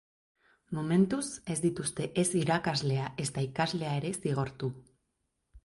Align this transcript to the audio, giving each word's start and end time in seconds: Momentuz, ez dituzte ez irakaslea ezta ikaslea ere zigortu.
Momentuz, 0.77 1.27
ez 1.55 1.57
dituzte 1.65 2.09
ez 2.23 2.25
irakaslea 2.41 3.13
ezta 3.27 3.47
ikaslea 3.51 3.95
ere 4.01 4.17
zigortu. 4.17 4.75